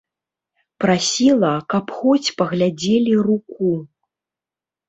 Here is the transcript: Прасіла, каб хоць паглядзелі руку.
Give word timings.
Прасіла, 0.83 1.51
каб 1.73 1.85
хоць 1.97 2.33
паглядзелі 2.39 3.13
руку. 3.29 3.73